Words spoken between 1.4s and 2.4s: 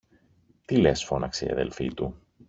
η αδελφή του.